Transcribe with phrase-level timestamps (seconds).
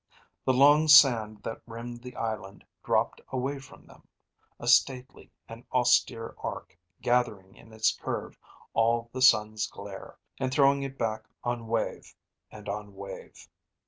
[0.45, 4.07] The long sand that rimmed the island dropped away from them,
[4.59, 8.35] a stately and austere arc gathering in its curve
[8.73, 12.15] all the sun's glare, and throwing it back on wave,
[12.49, 13.47] and on wave.